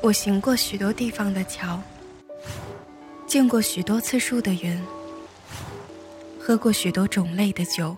[0.00, 1.80] 我行过许多地方的桥，
[3.26, 4.80] 见过许多次数的云，
[6.38, 7.96] 喝过许多种类的酒，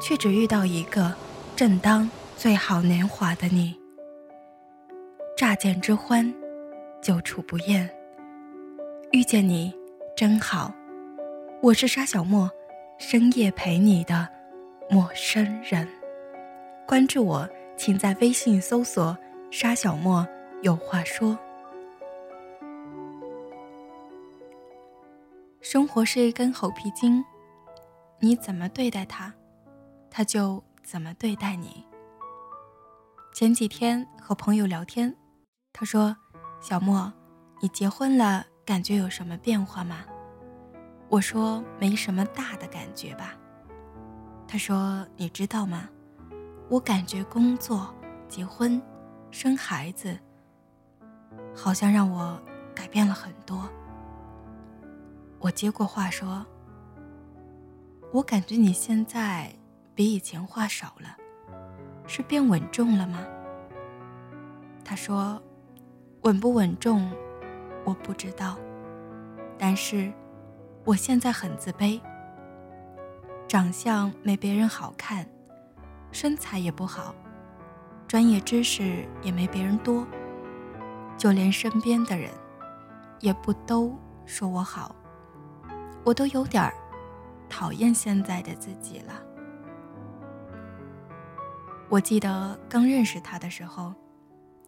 [0.00, 1.14] 却只遇到一个
[1.54, 3.74] 正当最好年华的你。
[5.36, 6.34] 乍见之欢，
[7.00, 7.88] 久处不厌。
[9.12, 9.72] 遇见你，
[10.16, 10.74] 真好。
[11.62, 12.50] 我是沙小莫，
[12.98, 14.28] 深夜陪你的
[14.90, 15.88] 陌生人。
[16.86, 19.16] 关注我，请在微信搜索
[19.50, 20.26] “沙小莫
[20.62, 21.38] 有话说”。
[25.60, 27.24] 生活是一根猴皮筋，
[28.20, 29.32] 你怎么对待它，
[30.10, 31.84] 它就怎么对待你。
[33.32, 35.14] 前几天和朋友聊天。
[35.72, 36.16] 他说
[36.60, 37.12] ：“小莫，
[37.60, 40.04] 你结婚了，感觉有什么变化吗？”
[41.08, 43.38] 我说：“没什么大的感觉吧。”
[44.48, 45.88] 他说：“你知道吗？
[46.68, 47.94] 我感觉工作、
[48.28, 48.82] 结婚、
[49.30, 50.18] 生孩子，
[51.54, 52.40] 好像让我
[52.74, 53.68] 改变了很多。”
[55.38, 56.44] 我接过话说
[58.12, 59.52] ：“我感觉你现在
[59.94, 61.16] 比以前话少了，
[62.06, 63.24] 是变稳重了吗？”
[64.84, 65.40] 他说。
[66.22, 67.08] 稳不稳重，
[67.84, 68.56] 我不知道。
[69.56, 70.12] 但是，
[70.84, 71.98] 我现在很自卑。
[73.46, 75.24] 长相没别人好看，
[76.10, 77.14] 身材也不好，
[78.08, 80.04] 专业知识也没别人多，
[81.18, 82.30] 就连身边的人，
[83.20, 84.96] 也不都说我好。
[86.04, 86.72] 我都有点儿
[87.50, 89.22] 讨厌现在的自己了。
[91.90, 93.92] 我记得刚认识他的时候。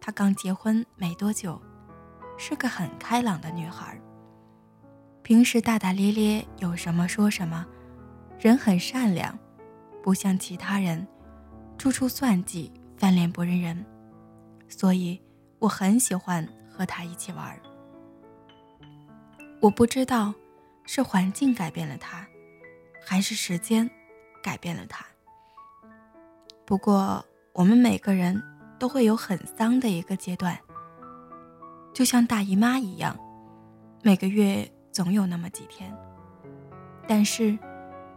[0.03, 1.61] 她刚结婚没多久，
[2.35, 4.01] 是个很开朗的女孩。
[5.21, 7.63] 平时大大咧咧，有什么说什么，
[8.39, 9.37] 人很善良，
[10.01, 11.07] 不像其他人，
[11.77, 13.85] 处处算计，翻脸不认人。
[14.67, 15.21] 所以
[15.61, 17.57] 我很喜欢和他一起玩儿。
[19.61, 20.33] 我不知道
[20.85, 22.27] 是环境改变了他，
[23.05, 23.89] 还是时间
[24.43, 25.05] 改变了他。
[26.65, 28.43] 不过我们每个人。
[28.81, 30.57] 都会有很丧的一个阶段，
[31.93, 33.15] 就像大姨妈一样，
[34.01, 35.95] 每个月总有那么几天。
[37.07, 37.55] 但是，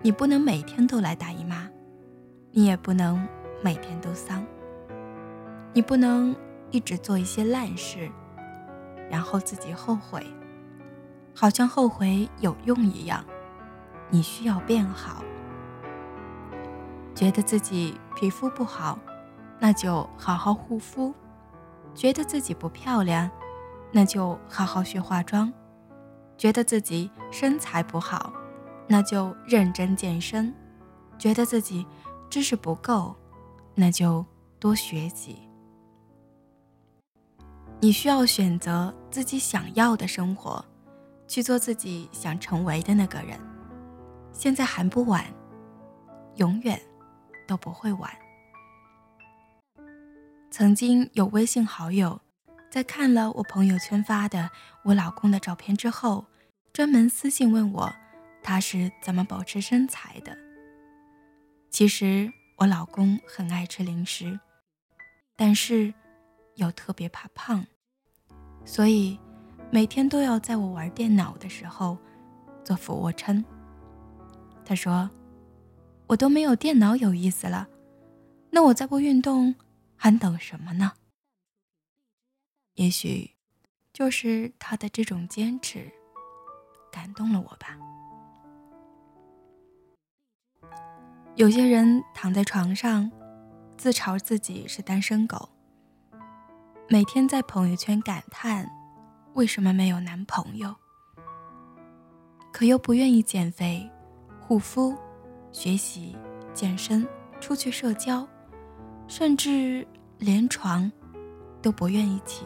[0.01, 1.69] 你不能每天都来大姨妈，
[2.51, 3.29] 你也不能
[3.63, 4.43] 每天都丧。
[5.75, 6.35] 你不能
[6.75, 8.11] 一直做一些烂事，
[9.09, 10.27] 然后自己后悔，
[11.33, 13.25] 好像后悔有用一样。
[14.11, 15.23] 你需要变好，
[17.15, 18.99] 觉得自己皮肤不好。
[19.61, 21.15] 那就好好护肤，
[21.95, 23.31] 觉得自己不漂亮，
[23.93, 25.49] 那就好好学化妆；
[26.37, 28.33] 觉得自己身材不好，
[28.89, 30.53] 那就认真健身；
[31.17, 31.87] 觉得自己
[32.29, 33.15] 知识不够，
[33.77, 34.27] 那就
[34.59, 35.39] 多学习。
[37.85, 40.65] 你需要选择自己想要的生活，
[41.29, 43.39] 去做自己想成为的那个人。
[44.33, 45.23] 现在还不晚，
[46.37, 46.81] 永远
[47.47, 48.11] 都不会晚。
[50.51, 52.19] 曾经有微信好友，
[52.71, 54.51] 在看了我朋友圈发的
[54.85, 56.25] 我老公的照片之后，
[56.73, 57.95] 专门私信问我，
[58.43, 60.35] 他是怎么保持身材的。
[61.69, 64.41] 其实我老公很爱吃零食，
[65.37, 65.93] 但是
[66.55, 67.67] 又特别怕胖，
[68.65, 69.19] 所以
[69.71, 71.97] 每天都要在我玩电脑的时候
[72.65, 73.45] 做俯卧撑。
[74.65, 75.11] 他说
[76.07, 77.69] ：“我都没有电脑有意思了，
[78.51, 79.55] 那我再不运动。”
[79.97, 80.93] 还等什么呢？
[82.75, 83.31] 也许，
[83.91, 85.91] 就是他的这种坚持，
[86.93, 87.79] 感动了我吧。
[91.37, 93.11] 有些人躺在床上，
[93.79, 95.49] 自嘲自己是单身狗，
[96.87, 98.71] 每天在朋友圈感叹
[99.33, 100.75] 为什么没有男朋友，
[102.53, 103.91] 可又不愿意减肥、
[104.39, 104.95] 护肤、
[105.51, 106.15] 学习、
[106.53, 107.07] 健身、
[107.41, 108.27] 出去社交。
[109.07, 109.87] 甚至
[110.19, 110.91] 连床
[111.61, 112.45] 都不愿意起。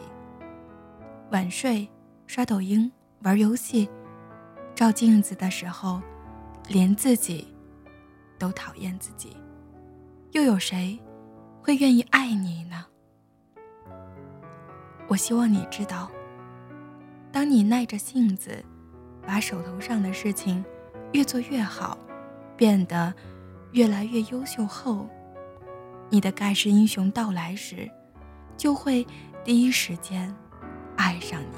[1.31, 1.89] 晚睡、
[2.27, 2.91] 刷抖音、
[3.23, 3.89] 玩游戏，
[4.75, 6.01] 照镜子的时候，
[6.67, 7.47] 连自己
[8.37, 9.35] 都讨厌自己。
[10.31, 10.99] 又有谁
[11.61, 12.68] 会愿意爱你？
[15.09, 16.07] 我希望你知道，
[17.31, 18.63] 当你耐着性子，
[19.25, 20.63] 把手头上的事情
[21.13, 21.97] 越做越好，
[22.55, 23.11] 变得
[23.71, 25.09] 越来越优秀后。
[26.11, 27.89] 你的盖世英雄到来时，
[28.55, 29.05] 就会
[29.43, 30.31] 第一时间
[30.95, 31.55] 爱上你。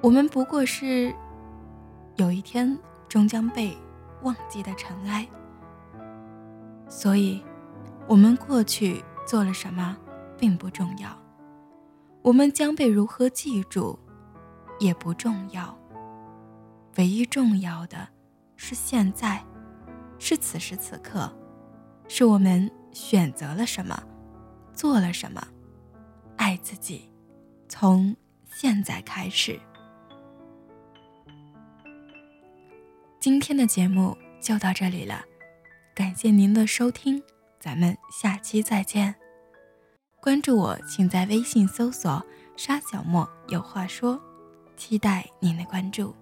[0.00, 1.14] 我们不过是
[2.16, 2.76] 有一天
[3.08, 3.76] 终将被
[4.22, 5.28] 忘记的尘埃，
[6.88, 7.40] 所以，
[8.08, 9.96] 我们过去做了什么，
[10.40, 11.14] 并不重要，
[12.22, 13.98] 我们将被如何记住，
[14.78, 15.78] 也不重要。
[16.96, 18.08] 唯一重要的，
[18.56, 19.44] 是现在，
[20.18, 21.30] 是此时此刻，
[22.08, 24.02] 是我们选择了什么，
[24.72, 25.46] 做了什么，
[26.36, 27.10] 爱自己，
[27.68, 28.16] 从
[28.50, 29.60] 现在开始。
[33.20, 35.22] 今天的节目就到这里了，
[35.94, 37.22] 感谢您的收听，
[37.58, 39.19] 咱们下期再见。
[40.22, 42.22] 关注我，请在微信搜索
[42.54, 44.20] “沙小莫有话说”，
[44.76, 46.14] 期待您的关注。